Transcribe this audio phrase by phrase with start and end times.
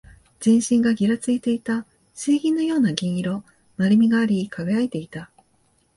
[0.39, 1.85] 全身がぎらついていた。
[2.15, 3.43] 水銀のような銀色。
[3.77, 5.29] 丸みがあり、輝いていた。